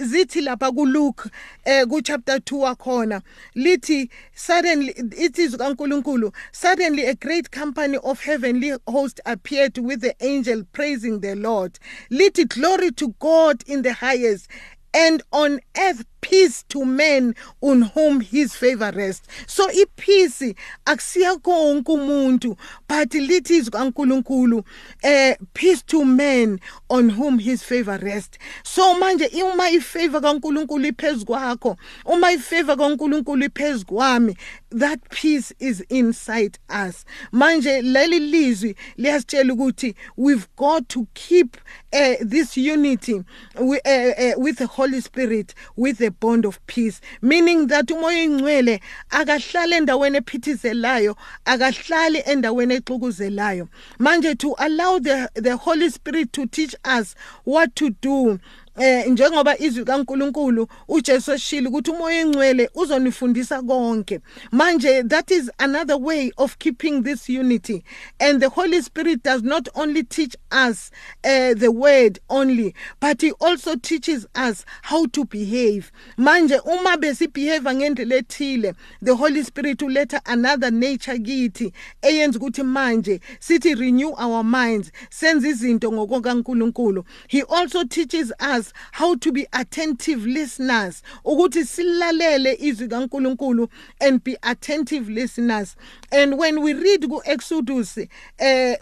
zithi 0.00 0.40
lapha 0.40 0.72
ku 0.72 0.86
Luke 0.86 1.30
eh 1.64 1.86
ku 1.86 2.00
chapter 2.02 2.36
2 2.36 2.56
wakhona 2.56 3.22
lithi 3.54 4.10
suddenly 4.34 4.92
it 5.18 5.38
is 5.38 5.56
kaNkuluNkulu 5.56 6.32
suddenly 6.52 7.06
a 7.06 7.14
great 7.14 7.50
company 7.50 7.98
of 8.02 8.20
heavenly 8.20 8.76
host 8.86 9.20
appeared 9.24 9.78
with 9.78 10.00
the 10.00 10.14
angel 10.20 10.64
praising 10.72 11.20
the 11.20 11.34
Lord. 11.34 11.78
Lithi 12.10 12.44
glory 12.48 12.90
to 12.92 13.08
God 13.18 13.62
in 13.66 13.82
the 13.82 13.92
highest 13.92 14.48
and 14.92 15.22
on 15.32 15.60
earth 15.76 16.04
peace 16.24 16.64
to 16.68 16.84
men 16.86 17.34
on 17.60 17.82
whom 17.82 18.20
his 18.20 18.54
favor 18.54 18.90
rests. 18.94 19.28
So 19.46 19.68
ipeace 19.68 20.54
akusiya 20.86 21.36
konke 21.36 21.92
umuntu 21.92 22.56
but 22.88 23.10
lithi 23.10 23.56
izwi 23.56 23.70
kaNkuluNkulu 23.70 24.64
eh 25.02 25.36
peace 25.52 25.82
to 25.82 26.04
men 26.04 26.60
on 26.88 27.10
whom 27.10 27.38
his 27.38 27.62
favor 27.62 27.98
rests. 27.98 28.38
So 28.62 28.94
manje 28.98 29.28
uma 29.42 29.70
ifavor 29.70 30.20
kaNkuluNkulu 30.20 30.86
iphezkwakho 30.92 31.76
uma 32.06 32.32
ifavor 32.32 32.76
kaNkuluNkulu 32.76 33.44
iphezkwami 33.44 34.36
that 34.70 35.00
peace 35.10 35.52
is 35.60 35.84
inside 35.90 36.58
us. 36.70 37.04
Manje 37.32 37.82
leli 37.82 38.18
lizwi 38.18 38.76
liyasitshela 38.96 39.52
ukuthi 39.52 39.94
we've 40.16 40.48
got 40.56 40.88
to 40.88 41.06
keep 41.12 41.58
uh, 41.92 42.14
this 42.20 42.56
unity 42.56 43.22
with, 43.60 43.86
uh, 43.86 43.90
uh, 43.90 44.32
with 44.38 44.56
the 44.56 44.66
holy 44.66 45.00
spirit 45.00 45.54
with 45.76 45.98
the 45.98 46.13
bond 46.20 46.44
of 46.46 46.58
peace 46.66 47.00
meaning 47.22 47.66
that 47.66 47.90
umoya 47.90 48.22
ingcwele 48.24 48.80
akahlali 49.10 49.74
endaweni 49.74 50.16
ephithizelayo 50.18 51.16
akahlali 51.44 52.22
endaweni 52.26 52.74
exukuzelayo. 52.74 53.68
Manje 53.98 54.34
to 54.38 54.54
allow 54.58 54.98
the 54.98 55.30
the 55.34 55.56
holy 55.56 55.90
spirit 55.90 56.32
to 56.32 56.46
teach 56.46 56.74
us 56.84 57.14
what 57.44 57.74
to 57.74 57.90
do 57.90 58.38
eh 58.76 59.06
njengoba 59.06 59.58
izwi 59.58 59.84
kaNkuluNkulu 59.84 60.68
uJesu 60.88 61.32
eshilo 61.32 61.70
ukuthi 61.70 61.90
umoya 61.90 62.20
engcwele 62.20 62.70
uzonifundisa 62.74 63.62
konke. 63.62 64.20
Manje 64.52 65.02
that 65.08 65.30
is 65.30 65.50
another 65.58 65.96
way 65.96 66.32
of 66.36 66.58
keeping 66.58 67.02
this 67.02 67.28
unity. 67.28 67.84
And 68.18 68.40
the 68.40 68.48
holy 68.48 68.82
spirit 68.82 69.22
does 69.22 69.42
not 69.42 69.68
only 69.74 70.02
teach 70.02 70.34
us 70.50 70.90
uh, 71.24 71.54
the 71.54 71.70
word 71.70 72.18
only 72.28 72.74
but 73.00 73.20
he 73.20 73.30
also 73.40 73.76
teaches 73.76 74.26
us 74.34 74.64
how 74.82 75.06
to 75.06 75.24
behave. 75.24 75.92
Manje 76.18 76.58
uma 76.64 76.96
besibehave 76.96 77.74
ngendlela 77.74 78.16
ethile 78.16 78.74
the 79.00 79.14
holy 79.14 79.44
spirit 79.44 79.78
uletha 79.82 80.20
another 80.26 80.70
nature 80.70 81.18
kithi 81.18 81.72
eyenza 82.02 82.38
ukuthi 82.38 82.62
manje 82.62 83.20
sithi 83.38 83.74
renew 83.74 84.14
our 84.18 84.44
minds 84.44 84.90
senze 85.10 85.48
izinto 85.48 85.92
ngokukaNkuluNkulu 85.92 87.04
he 87.28 87.42
also 87.42 87.84
teaches 87.84 88.32
us 88.40 88.63
us 88.64 88.72
how 88.92 89.14
to 89.16 89.32
be 89.32 89.46
attentive 89.52 90.26
listeners 90.26 91.02
ukuthi 91.24 91.64
silalele 91.64 92.56
izwi 92.60 92.88
kaNkuluNkulu 92.88 93.68
and 94.00 94.24
be 94.24 94.36
attentive 94.42 95.08
listeners. 95.08 95.76
And 96.12 96.38
when 96.38 96.62
we 96.62 96.72
read 96.72 97.08
ku 97.08 97.22
Exodus 97.24 97.98
eh 98.38 98.76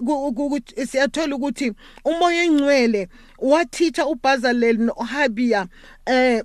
siyathola 0.86 1.36
ukuthi 1.36 1.72
umoya 2.04 2.44
engcwele 2.44 3.08
wathicha 3.38 4.06
uBazalel 4.06 4.78
noHabia 4.78 5.66
eh 6.06 6.42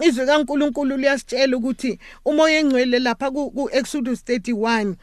izwi 0.00 0.26
kaNkuluNkulu 0.26 0.96
liyasitshela 0.96 1.56
ukuthi 1.56 1.98
umoya 2.24 2.58
engcwele 2.58 2.98
lapha 2.98 3.30
ku 3.30 3.68
Exodus 3.72 4.22
31 4.22 4.94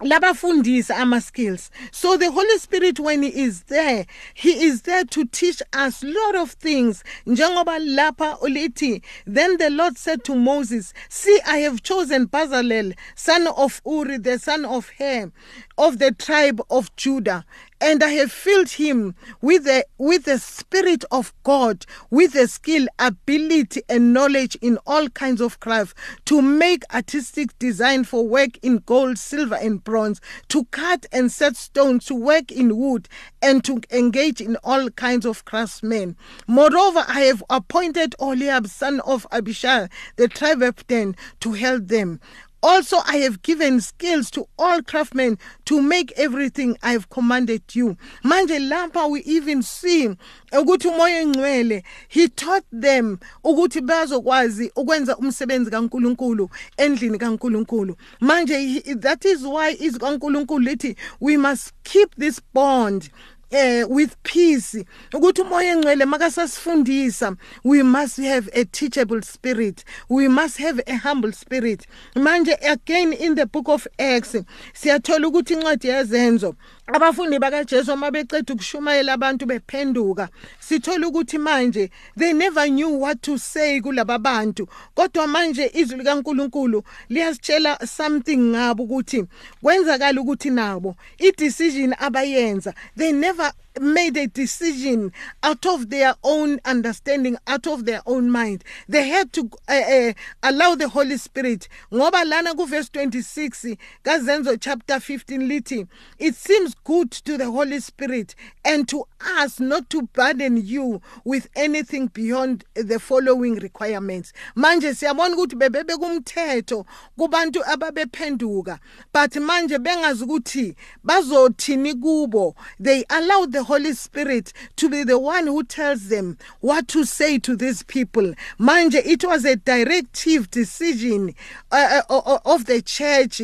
labafundisa 0.00 0.96
ama 0.96 1.20
skills 1.20 1.70
so 1.92 2.16
the 2.16 2.30
holy 2.30 2.58
spirit 2.58 2.98
when 2.98 3.22
he 3.22 3.28
is 3.28 3.62
there 3.64 4.06
he 4.34 4.50
is 4.66 4.82
there 4.82 5.04
to 5.04 5.24
teach 5.24 5.62
us 5.72 6.02
lot 6.02 6.34
of 6.34 6.50
things. 6.52 7.02
Njengoba 7.26 7.78
lapha 7.78 8.38
ulithi 8.40 9.02
then 9.26 9.56
the 9.58 9.70
lord 9.70 9.96
said 9.96 10.22
to 10.24 10.34
moses 10.34 10.92
see 11.08 11.38
i 11.46 11.58
have 11.58 11.82
chosen 11.82 12.26
bazalel 12.26 12.94
son 13.14 13.46
of 13.56 13.80
uri 13.86 14.18
the 14.18 14.38
son 14.38 14.64
of 14.64 14.90
Hur 14.98 15.30
of 15.76 15.98
the 15.98 16.12
tribe 16.12 16.60
of 16.70 16.94
Judah, 16.96 17.44
and 17.80 18.02
I 18.02 18.10
have 18.10 18.32
filled 18.32 18.70
him 18.70 19.14
with 19.42 19.64
the 19.64 19.84
with 19.98 20.24
the 20.24 20.38
spirit 20.38 21.04
of 21.10 21.34
God, 21.42 21.84
with 22.10 22.32
the 22.32 22.48
skill, 22.48 22.86
ability, 22.98 23.82
and 23.88 24.12
knowledge 24.14 24.56
in 24.62 24.78
all 24.86 25.08
kinds 25.10 25.40
of 25.40 25.60
craft, 25.60 25.96
to 26.26 26.40
make 26.40 26.82
artistic 26.94 27.58
design 27.58 28.04
for 28.04 28.26
work 28.26 28.58
in 28.62 28.78
gold, 28.78 29.18
silver, 29.18 29.56
and 29.56 29.82
bronze, 29.84 30.20
to 30.48 30.64
cut 30.66 31.06
and 31.12 31.30
set 31.30 31.56
stones, 31.56 32.06
to 32.06 32.14
work 32.14 32.50
in 32.50 32.76
wood, 32.76 33.08
and 33.42 33.64
to 33.64 33.80
engage 33.90 34.40
in 34.40 34.56
all 34.64 34.88
kinds 34.90 35.26
of 35.26 35.44
craftsmen. 35.44 36.16
Moreover, 36.46 37.04
I 37.06 37.20
have 37.22 37.42
appointed 37.50 38.14
Oliab, 38.18 38.68
son 38.68 39.00
of 39.00 39.26
Abishai, 39.30 39.88
the 40.16 40.28
tribe 40.28 40.62
of 40.62 40.86
Dan, 40.86 41.16
to 41.40 41.52
help 41.52 41.88
them. 41.88 42.20
Also, 42.66 42.96
I 43.04 43.18
have 43.18 43.42
given 43.42 43.78
skills 43.82 44.30
to 44.30 44.48
all 44.58 44.80
craftsmen 44.80 45.38
to 45.66 45.82
make 45.82 46.14
everything 46.16 46.78
I 46.82 46.92
have 46.92 47.10
commanded 47.10 47.62
you. 47.74 47.98
Manje 48.24 48.58
lapha 48.58 49.10
we 49.10 49.20
even 49.24 49.62
see 49.62 50.08
ukuthi 50.50 50.88
umoya 50.88 51.20
engcwele 51.20 51.82
he 52.08 52.26
taught 52.28 52.64
them 52.72 53.18
ukuthi 53.44 53.80
bazokwazi 53.82 54.72
ukwenza 54.76 55.16
umsebenzi 55.16 55.70
kaNkuluNkulu 55.70 56.48
endlini 56.78 57.18
kaNkuluNkulu. 57.18 57.96
Manje 58.20 58.80
that 58.98 59.26
is 59.26 59.42
why 59.42 59.76
is 59.78 59.98
kaNkuluNkulu 59.98 60.64
lithi 60.64 60.96
we 61.20 61.36
must 61.36 61.74
keep 61.84 62.14
this 62.16 62.40
bond 62.54 63.10
eh 63.54 63.84
with 63.88 64.16
peace. 64.22 64.84
Ukuthi 65.12 65.42
umoya 65.42 65.72
engcwele 65.72 66.04
makasasifundisa 66.04 67.36
we 67.62 67.82
must 67.82 68.16
have 68.16 68.48
a 68.52 68.64
teachable 68.64 69.22
spirit. 69.22 69.84
We 70.08 70.28
must 70.28 70.58
have 70.58 70.80
a 70.86 70.96
humble 70.96 71.32
spirit. 71.32 71.86
Manje 72.16 72.56
again 72.62 73.12
in 73.12 73.36
the 73.36 73.46
book 73.46 73.68
of 73.68 73.86
acts 73.98 74.36
siyathola 74.72 75.28
ukuthi 75.28 75.54
incwadi 75.54 75.88
yezenzo 75.88 76.54
abafundi 76.86 77.38
bakaJesu 77.38 77.92
uma 77.92 78.10
beceda 78.10 78.54
ukushumayela 78.54 79.12
abantu 79.12 79.46
bephenduka 79.46 80.28
sithola 80.60 81.08
ukuthi 81.08 81.38
manje 81.38 81.90
they 82.18 82.32
never 82.32 82.68
knew 82.68 83.00
what 83.00 83.22
to 83.22 83.38
say 83.38 83.80
kulaba 83.80 84.18
bantu. 84.18 84.68
Kodwa 84.94 85.26
manje 85.26 85.70
izwi 85.74 85.98
likaNkuluNkulu 85.98 86.82
liyasitshela 87.08 87.86
something 87.86 88.36
ngabo 88.36 88.82
ukuthi 88.82 89.24
kwenzakala 89.62 90.20
ukuthi 90.20 90.50
nabo 90.50 90.96
i 91.18 91.32
decision 91.32 91.94
abayenza 91.98 92.74
they 92.96 93.12
never 93.12 93.52
made 93.80 94.16
a 94.16 94.26
decision 94.26 95.12
out 95.42 95.66
of 95.66 95.90
their 95.90 96.14
own 96.22 96.60
understanding 96.64 97.36
out 97.46 97.66
of 97.66 97.84
their 97.84 98.02
own 98.06 98.30
mind. 98.30 98.62
They 98.88 99.08
had 99.08 99.32
to 99.34 99.50
uh, 99.68 99.72
uh, 99.72 100.12
allow 100.42 100.74
the 100.76 100.88
holy 100.88 101.16
spirit. 101.16 101.68
Ngoba 101.92 102.24
lana 102.24 102.54
kuverse 102.54 102.90
26 102.92 103.76
kazenzo 104.04 104.56
chapter 104.60 105.00
15 105.00 105.48
lithi 105.48 105.86
it 106.18 106.34
seems 106.34 106.74
good 106.84 107.10
to 107.10 107.36
the 107.36 107.50
holy 107.50 107.80
spirit 107.80 108.34
and 108.64 108.88
to 108.88 109.04
us 109.40 109.58
not 109.58 109.90
to 109.90 110.02
burden 110.12 110.56
you 110.56 111.00
with 111.24 111.48
anything 111.56 112.06
beyond 112.08 112.64
the 112.74 112.98
following 113.00 113.54
requirements. 113.56 114.32
Manje 114.56 114.94
siyabona 114.94 115.36
ukuthi 115.36 115.56
bebebe 115.56 115.96
kumthetho 115.96 116.86
kubantu 117.18 117.64
ababephenduka 117.64 118.78
but 119.12 119.32
manje 119.36 119.78
bengazi 119.78 120.24
ukuthi 120.24 120.76
bazothini 121.04 121.94
kubo. 121.94 122.54
They 122.78 123.04
allowed 123.10 123.52
the 123.52 123.63
holy 123.64 123.92
spirit 123.92 124.52
to 124.76 124.88
be 124.88 125.02
the 125.02 125.18
one 125.18 125.46
who 125.46 125.64
tells 125.64 126.08
them 126.08 126.38
what 126.60 126.88
to 126.88 127.04
say 127.04 127.38
to 127.40 127.56
these 127.56 127.82
people. 127.82 128.34
Manje 128.58 129.00
it 129.04 129.24
was 129.24 129.44
a 129.44 129.56
directive 129.56 130.50
decision 130.50 131.34
uh, 131.72 132.02
uh, 132.08 132.38
of 132.44 132.66
the 132.66 132.80
church 132.80 133.42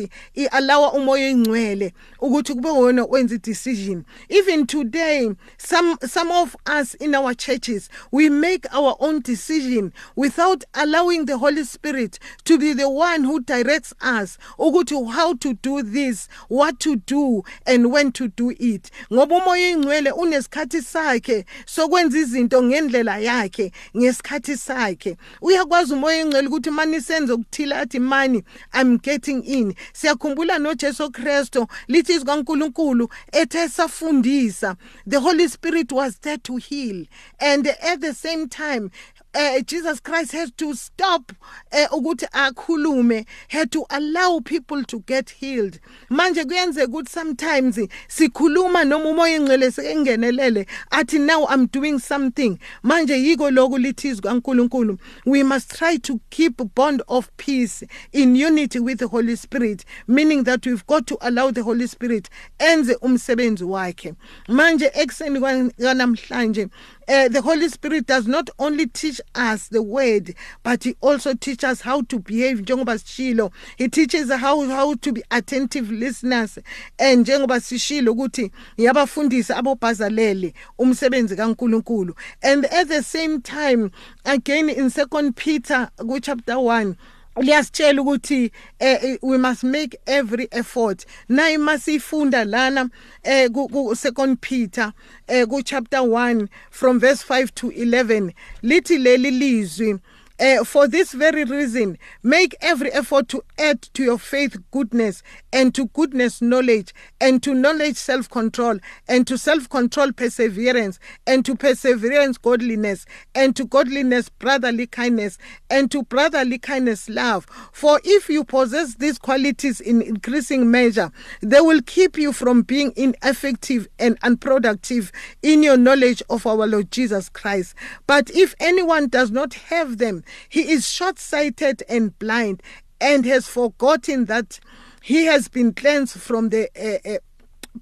ukuthi 2.21 2.53
kube 2.53 2.69
wona 2.69 3.05
wenza 3.05 3.37
decision 3.37 4.03
even 4.29 4.65
today 4.65 5.29
some 5.57 5.97
some 6.07 6.31
of 6.31 6.55
us 6.79 6.95
in 6.99 7.15
our 7.15 7.33
churches 7.35 7.89
we 8.11 8.29
make 8.29 8.67
our 8.73 8.95
own 8.99 9.21
decision 9.21 9.91
without 10.15 10.63
allowing 10.73 11.25
the 11.25 11.37
holy 11.37 11.65
spirit 11.65 12.19
to 12.43 12.57
be 12.57 12.73
the 12.73 12.89
one 12.89 13.23
who 13.23 13.39
directs 13.39 13.93
us 14.01 14.37
ukuthi 14.57 15.11
how 15.11 15.33
to 15.33 15.53
do 15.53 15.81
this 15.81 16.27
what 16.49 16.79
to 16.79 16.95
do 16.95 17.43
and 17.65 17.91
when 17.91 18.11
to 18.11 18.27
do 18.27 18.51
it. 18.59 18.91
Ngoba 19.11 19.37
umoya 19.37 19.69
ingcwele 19.69 20.11
unesikhathi 20.11 20.81
sakhe 20.81 21.45
sokwenza 21.65 22.19
izinto 22.19 22.63
ngendlela 22.63 23.17
yakhe 23.17 23.71
ngesikhathi 23.97 24.57
sakhe. 24.57 25.17
Uyakwazi 25.41 25.93
umoya 25.93 26.21
ingcwele 26.21 26.47
ukuthi 26.47 26.71
mani 26.71 27.01
senze 27.01 27.33
ukuthila 27.33 27.79
athi 27.79 27.99
mani 27.99 28.43
i'm 28.73 28.97
getting 28.97 29.43
in. 29.45 29.73
Siyakhumbula 29.93 30.59
nojesu 30.59 31.11
kristu 31.11 31.67
lithi 31.87 32.10
izwi 32.11 32.25
kankulunkulu 32.25 33.09
ethe 33.31 33.69
safundisa. 33.69 34.75
The 35.07 35.19
holy 35.19 35.47
spirit 35.47 35.91
was 35.91 36.19
there 36.21 36.37
to 36.37 36.57
heal. 36.57 37.05
And 37.39 37.67
at 37.67 38.01
the 38.01 38.13
same 38.13 38.47
time 38.47 38.91
uh, 39.33 39.61
Jesus 39.61 39.99
Christ 39.99 40.31
has 40.33 40.51
to 40.51 40.73
stop 40.73 41.31
uh, 41.71 41.87
ukuthi 41.91 42.27
akhulume 42.31 43.25
had 43.47 43.71
to 43.71 43.85
allow 43.89 44.39
people 44.39 44.83
to 44.83 44.99
get 45.01 45.29
healed. 45.29 45.79
Manje 46.09 46.45
kuyenzeka 46.45 46.87
ukuthi 46.87 47.09
sometimes 47.09 47.79
sikhuluma 48.07 48.85
noma 48.85 49.09
umoya 49.09 49.35
ingcwele 49.35 49.71
sekengenelele 49.71 50.65
athi 50.91 51.19
now 51.19 51.45
I'm 51.47 51.67
doing 51.67 51.99
something. 51.99 52.59
Manje 52.83 53.13
yiko 53.13 53.51
lokhu 53.51 53.77
lithizwe 53.77 54.21
kaNkuluNkulu 54.21 54.99
we 55.25 55.43
must 55.43 55.75
try 55.75 55.97
to 55.97 56.19
keep 56.29 56.61
bond 56.75 57.01
of 57.07 57.29
peace 57.37 57.83
in 58.11 58.35
unity 58.35 58.79
with 58.79 58.99
the 58.99 59.07
Holy 59.07 59.35
Spirit 59.35 59.85
meaning 60.07 60.43
that 60.43 60.65
we've 60.65 60.85
got 60.87 61.07
to 61.07 61.17
allow 61.21 61.51
the 61.51 61.63
Holy 61.63 61.87
Spirit 61.87 62.29
enze 62.59 62.95
umsebenzi 63.01 63.63
wakhe. 63.63 64.13
Manje 64.47 64.91
ekseni 64.93 65.39
kwanamhlanje 65.39 66.67
uh, 67.11 67.27
the 67.27 67.41
Holy 67.41 67.67
Spirit 67.67 68.07
does 68.07 68.25
not 68.25 68.49
only 68.57 68.87
teach 68.87 69.19
us 69.35 69.67
the 69.67 69.83
word, 69.83 70.33
but 70.63 70.83
He 70.85 70.95
also 71.01 71.33
teaches 71.33 71.63
us 71.65 71.81
how 71.81 72.03
to 72.03 72.19
behave. 72.19 72.59
Njengoba 72.61 72.97
sishilo, 72.97 73.51
He 73.77 73.89
teaches 73.89 74.31
how 74.31 74.65
how 74.67 74.95
to 74.95 75.11
be 75.11 75.21
attentive 75.29 75.91
listeners. 75.91 76.57
And 76.97 77.25
njengoba 77.25 77.59
sishilo 77.59 78.11
ukuthi 78.13 78.51
yabafundisa 78.77 79.57
abobhazalele 79.57 80.53
umsebenzi 80.79 81.35
kaNkuluNkulu. 81.35 82.15
And 82.41 82.65
at 82.65 82.87
the 82.87 83.03
same 83.03 83.41
time, 83.41 83.91
again 84.23 84.69
in 84.69 84.89
Second 84.89 85.35
Peter, 85.35 85.89
chapter 86.21 86.59
one 86.59 86.95
liyasitshela 87.37 88.01
ukuthi 88.01 88.51
eh, 88.79 89.17
we 89.21 89.37
must 89.37 89.63
make 89.63 89.97
every 90.05 90.47
effort. 90.51 91.05
Nayi 91.29 91.57
masifunda 91.57 92.45
lana 92.45 92.89
eh 93.23 93.49
ku 93.49 93.95
second 93.95 94.41
peter 94.41 94.93
eh 95.27 95.45
ku 95.45 95.61
chapter 95.63 95.99
1 95.99 96.47
from 96.69 96.99
verse 96.99 97.23
5 97.23 97.53
to 97.55 97.71
11 97.71 98.33
lithi 98.63 98.97
leli 98.97 99.31
lizwi 99.31 99.99
Uh, 100.41 100.63
for 100.63 100.87
this 100.87 101.11
very 101.11 101.43
reason, 101.43 101.99
make 102.23 102.55
every 102.61 102.91
effort 102.93 103.27
to 103.27 103.43
add 103.59 103.79
to 103.79 104.01
your 104.01 104.17
faith 104.17 104.57
goodness, 104.71 105.21
and 105.53 105.75
to 105.75 105.85
goodness 105.89 106.41
knowledge, 106.41 106.95
and 107.19 107.43
to 107.43 107.53
knowledge 107.53 107.95
self 107.95 108.27
control, 108.27 108.79
and 109.07 109.27
to 109.27 109.37
self 109.37 109.69
control 109.69 110.11
perseverance, 110.11 110.97
and 111.27 111.45
to 111.45 111.55
perseverance 111.55 112.39
godliness, 112.39 113.05
and 113.35 113.55
to 113.55 113.65
godliness 113.65 114.29
brotherly 114.29 114.87
kindness, 114.87 115.37
and 115.69 115.91
to 115.91 116.01
brotherly 116.01 116.57
kindness 116.57 117.07
love. 117.07 117.45
For 117.71 118.01
if 118.03 118.27
you 118.27 118.43
possess 118.43 118.95
these 118.95 119.19
qualities 119.19 119.79
in 119.79 120.01
increasing 120.01 120.71
measure, 120.71 121.11
they 121.41 121.61
will 121.61 121.83
keep 121.83 122.17
you 122.17 122.33
from 122.33 122.63
being 122.63 122.93
ineffective 122.95 123.87
and 123.99 124.17
unproductive 124.23 125.11
in 125.43 125.61
your 125.61 125.77
knowledge 125.77 126.23
of 126.31 126.47
our 126.47 126.65
Lord 126.65 126.89
Jesus 126.91 127.29
Christ. 127.29 127.75
But 128.07 128.31
if 128.31 128.55
anyone 128.59 129.07
does 129.07 129.29
not 129.29 129.53
have 129.53 129.99
them, 129.99 130.23
he 130.49 130.71
is 130.71 130.89
short 130.89 131.19
sighted 131.19 131.83
and 131.89 132.17
blind 132.19 132.61
and 132.99 133.25
has 133.25 133.47
forgotten 133.47 134.25
that 134.25 134.59
he 135.01 135.25
has 135.25 135.47
been 135.47 135.73
cleansed 135.73 136.19
from 136.19 136.49
the 136.49 136.69
uh, 136.79 137.09
uh, 137.09 137.17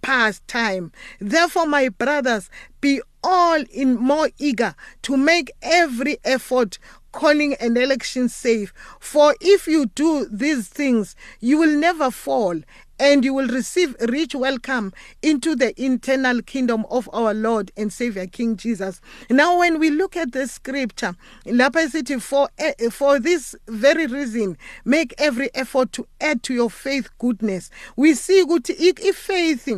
past 0.01 0.47
time. 0.47 0.91
Therefore, 1.19 1.65
my 1.65 1.89
brothers, 1.89 2.49
be 2.79 3.01
all 3.23 3.61
in 3.71 3.97
more 3.97 4.29
eager 4.37 4.75
to 5.01 5.17
make 5.17 5.51
every 5.61 6.17
effort 6.23 6.79
calling 7.11 7.55
an 7.55 7.75
election 7.75 8.29
safe. 8.29 8.73
For 8.99 9.35
if 9.41 9.67
you 9.67 9.87
do 9.87 10.27
these 10.31 10.67
things, 10.67 11.15
you 11.39 11.57
will 11.57 11.75
never 11.75 12.11
fall 12.11 12.61
and 12.99 13.23
you 13.23 13.33
will 13.33 13.47
receive 13.47 13.95
rich 14.09 14.35
welcome 14.35 14.91
into 15.21 15.55
the 15.55 15.79
internal 15.81 16.41
kingdom 16.41 16.85
of 16.91 17.09
our 17.13 17.33
Lord 17.33 17.71
and 17.77 17.91
Savior 17.91 18.27
King 18.27 18.57
Jesus. 18.57 18.99
Now, 19.29 19.57
when 19.59 19.79
we 19.79 19.89
look 19.89 20.17
at 20.17 20.33
the 20.33 20.47
scripture, 20.47 21.15
lapha 21.45 22.21
for 22.21 22.49
eh, 22.57 22.73
for 22.91 23.19
this 23.19 23.55
very 23.67 24.05
reason, 24.05 24.57
make 24.83 25.13
every 25.17 25.49
effort 25.55 25.93
to 25.93 26.07
add 26.19 26.43
to 26.43 26.53
your 26.53 26.69
faith 26.69 27.09
goodness. 27.17 27.69
We 27.95 28.13
see 28.13 28.45
good 28.45 28.69
if 28.69 29.15
faith, 29.17 29.69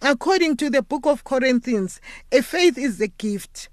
according 0.00 0.56
to 0.58 0.70
the 0.70 0.82
book 0.82 1.06
of 1.06 1.24
Corinthians, 1.24 2.00
a 2.32 2.42
faith 2.42 2.78
is 2.78 3.00
a 3.00 3.08
gift. 3.08 3.68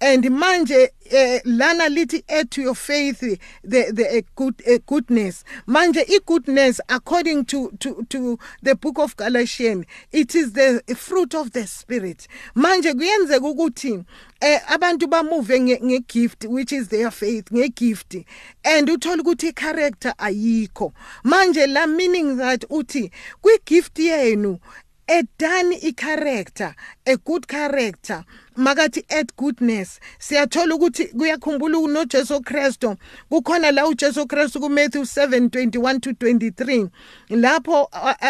And 0.00 0.24
manje 0.24 0.90
eh, 1.10 1.40
lana 1.44 1.88
lithi 1.88 2.22
add 2.28 2.50
to 2.50 2.62
your 2.62 2.74
faith 2.74 3.20
the 3.20 3.38
the 3.62 4.24
good 4.36 4.62
a 4.66 4.78
goodness. 4.78 5.44
Manje 5.66 6.04
i 6.08 6.18
goodness 6.24 6.80
according 6.88 7.44
to 7.44 7.70
to 7.80 8.06
to 8.08 8.38
the 8.62 8.74
book 8.74 8.98
of 8.98 9.16
Galatians 9.16 9.86
it 10.12 10.34
is 10.34 10.52
the 10.52 10.82
fruit 10.96 11.34
of 11.34 11.52
the 11.52 11.66
spirit. 11.66 12.28
Manje 12.54 12.94
kuyenzeka 12.94 13.46
ukuthi 13.46 14.04
eh 14.40 14.60
abantu 14.68 15.06
bamuve 15.06 15.60
ngegift 15.60 16.44
which 16.48 16.72
is 16.72 16.88
their 16.88 17.10
faith 17.10 17.46
ngegift 17.50 18.24
and 18.64 18.88
uthola 18.88 19.22
ukuthi 19.22 19.54
character 19.54 20.14
ayikho. 20.18 20.92
Manje 21.24 21.66
la 21.66 21.86
meaning 21.86 22.36
that 22.36 22.60
uthi 22.70 23.10
kwi 23.42 23.58
gift 23.64 23.98
yenu 23.98 24.60
edani 25.08 25.76
i 25.82 25.92
character 25.92 26.74
a 27.06 27.16
good 27.16 27.48
character. 27.48 28.24
Makathi 28.56 29.04
add 29.10 29.34
goodness. 29.36 30.00
Siyathola 30.18 30.74
ukuthi 30.74 31.04
kuyakhumbula 31.06 31.78
unoJesu 31.78 32.40
Kristu. 32.40 32.96
Kukhona 33.30 33.72
la 33.72 33.86
uJesu 33.86 34.26
Kristu 34.26 34.60
kuMatthew 34.60 35.02
7:21 35.02 36.00
to 36.00 36.10
23 36.10 36.90
lapho 37.30 37.88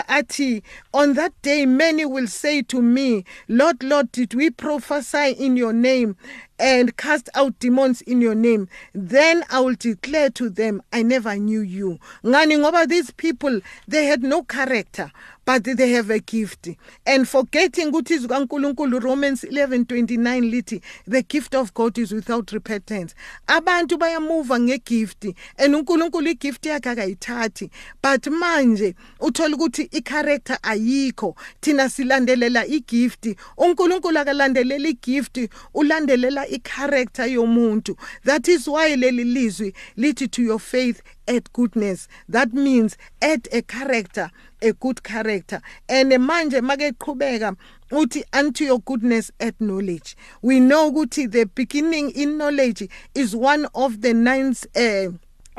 athi 0.09 0.63
on 0.93 1.15
that 1.15 1.33
day 1.43 1.65
many 1.67 2.05
will 2.05 2.27
say 2.27 2.63
to 2.63 2.83
me 2.83 3.25
lord 3.49 3.83
lord 3.83 4.11
did 4.13 4.35
we 4.35 4.51
prophesy 4.51 5.31
in 5.39 5.57
your 5.57 5.73
name 5.73 6.15
and 6.59 6.97
cast 6.97 7.29
out 7.35 7.59
demons 7.61 8.01
in 8.03 8.21
your 8.21 8.35
name? 8.35 8.69
Then 8.93 9.45
i 9.51 9.61
will 9.61 9.77
declare 9.77 10.31
to 10.31 10.51
them 10.51 10.83
i 10.93 11.03
never 11.03 11.37
knew 11.37 11.61
you. 11.61 11.99
Ngani? 12.25 12.59
Ngoba 12.59 12.89
these 12.89 13.13
people 13.13 13.61
they 13.87 14.07
had 14.07 14.23
no 14.23 14.43
character 14.43 15.11
but 15.49 15.65
they 15.65 15.93
have 15.93 16.11
a 16.11 16.19
gift. 16.19 16.69
And 17.07 17.27
forgetting 17.27 17.91
ukuthi 17.91 18.15
izwi 18.15 18.29
kaNkuluNkulu 18.29 19.01
Romans 19.03 19.45
11:29 19.45 20.51
lithi 20.51 20.83
the 21.07 21.23
gift 21.23 21.55
of 21.55 21.73
God 21.73 21.97
is 21.97 22.13
without 22.13 22.53
repentance. 22.53 23.15
Abantu 23.47 23.97
bayamuva 23.97 24.61
ngegift 24.61 25.35
and 25.57 25.75
uNkulunkulu 25.75 26.29
igift 26.29 26.67
yakhe 26.67 26.91
akayithathi. 26.91 27.71
But 28.03 28.27
manje 28.27 28.95
uthola 29.21 29.57
ukuthi 29.57 29.89
icharacter 29.91 30.59
ayikho. 30.63 31.35
Thina 31.63 31.89
silandelela 31.89 32.67
igift. 32.67 33.35
uNkulunkulu 33.57 34.19
akalandelela 34.19 34.89
igift 34.89 35.49
ulandelela 35.75 36.47
icharacter 36.47 37.27
yomuntu. 37.27 37.97
That 38.23 38.49
is 38.49 38.69
why 38.69 38.95
leli 38.95 39.25
lizwi 39.25 39.73
lithi 39.97 40.31
to 40.31 40.43
your 40.43 40.61
faith 40.61 41.01
add 41.27 41.53
goodness. 41.53 42.09
That 42.29 42.53
means 42.53 42.97
add 43.23 43.49
a 43.53 43.63
character 43.63 44.31
a 44.63 44.73
good 44.73 45.03
character. 45.03 45.61
And 45.89 46.13
manje 46.13 46.63
make 46.63 46.99
qhubeka 46.99 47.57
uthi 47.91 48.23
unto 48.33 48.65
your 48.65 48.81
goodness 48.81 49.31
at 49.41 49.59
knowledge 49.61 50.17
we 50.43 50.61
know 50.61 50.91
ukuthi 50.91 51.31
the 51.31 51.47
beginning 51.47 52.11
in 52.11 52.37
knowledge 52.37 52.89
is 53.15 53.35
one 53.35 53.67
of 53.75 54.01
the 54.03 54.13
nine 54.13 54.55
uh, 54.77 55.09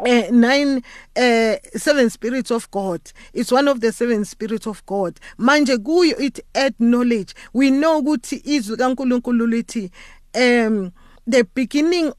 uh, 0.05 0.27
nine 0.31 0.83
uh, 1.17 1.55
seven 1.75 2.09
spirits 2.09 2.51
of 2.51 2.69
god. 2.71 3.01
It's 3.33 3.51
one 3.51 3.67
of 3.67 3.81
the 3.81 3.91
seven 3.91 4.23
spirits 4.25 4.67
of 4.67 4.85
god. 4.85 5.19
Manje 5.37 5.77
kuyo 5.77 6.19
it 6.19 6.39
add 6.55 6.75
knowledge 6.79 7.33
we 7.53 7.71
know 7.71 8.01
ukuthi 8.01 8.41
izwi 8.45 8.77
kaNkuluNkulu 8.77 9.47
lithi 9.47 9.91
um 10.35 10.91
the 11.27 11.43
beginning 11.43 12.13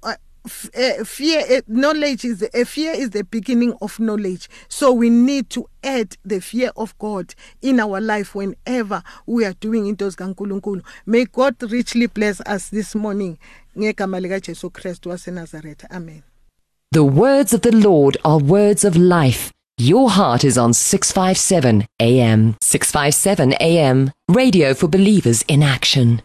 uh, 0.44 1.04
fear 1.04 1.44
uh, 1.50 1.60
knowledge 1.66 2.24
is 2.24 2.42
uh, 2.42 2.64
fear 2.64 2.92
is 2.92 3.10
the 3.10 3.24
beginning 3.24 3.74
of 3.80 3.98
knowledge. 4.00 4.48
So 4.68 4.92
we 4.92 5.10
need 5.10 5.50
to 5.50 5.66
add 5.84 6.16
the 6.24 6.40
fear 6.40 6.70
of 6.76 6.96
God 6.98 7.34
in 7.62 7.80
our 7.80 8.00
life 8.00 8.34
whenever 8.34 9.02
we 9.26 9.44
are 9.44 9.54
doing 9.54 9.86
into 9.86 10.04
zikaNkuluNkulu. 10.06 10.82
May 11.06 11.24
God 11.26 11.56
richly 11.70 12.06
bless 12.06 12.40
us 12.42 12.70
this 12.70 12.94
morning. 12.94 13.38
Amen. 13.76 13.94
The 16.92 17.04
words 17.04 17.52
of 17.52 17.62
the 17.62 17.72
Lord 17.72 18.16
are 18.24 18.38
words 18.38 18.84
of 18.84 18.96
life. 18.96 19.52
Your 19.78 20.10
heart 20.10 20.44
is 20.44 20.58
on 20.58 20.74
657 20.74 21.86
AM 22.00 22.56
657 22.60 23.54
AM 23.60 24.10
radio 24.28 24.74
for 24.74 24.88
believers 24.88 25.42
in 25.48 25.62
action 25.62 26.20